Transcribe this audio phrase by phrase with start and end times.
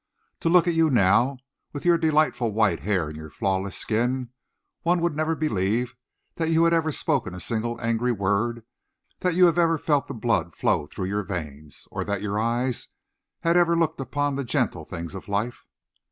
[0.39, 1.37] To look at you now,
[1.73, 4.29] with your delightful white hair and your flawless skin,
[4.81, 5.93] one would never believe
[6.37, 8.65] that you had ever spoken a single angry word,
[9.19, 12.87] that you had ever felt the blood flow through your veins, or that your eyes
[13.41, 15.67] had ever looked upon the gentle things of life."